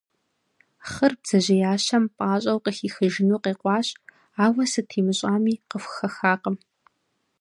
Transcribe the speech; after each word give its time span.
Хъыр 0.89 1.13
бдзэжьеящэм 1.19 2.03
пӏащӏэу 2.15 2.63
къыхихыжыну 2.63 3.41
къекъуащ, 3.43 3.87
ауэ 4.45 4.63
сыт 4.71 4.89
имыщӏами, 4.99 5.61
къыхухэхакъым. 5.69 6.57